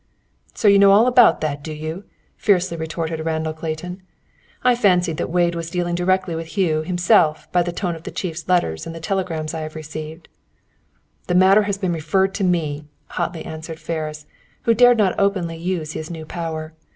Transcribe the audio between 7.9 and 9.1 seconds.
of the Chief's letters and the